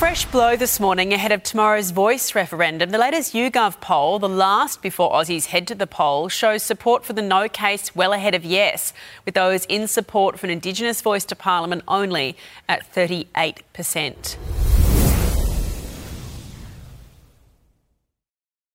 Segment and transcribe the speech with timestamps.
[0.00, 2.88] fresh blow this morning ahead of tomorrow's voice referendum.
[2.88, 7.12] The latest YouGov poll, the last before Aussies head to the poll, shows support for
[7.12, 8.94] the no case well ahead of yes,
[9.26, 12.34] with those in support for an Indigenous voice to Parliament only
[12.66, 14.38] at 38%.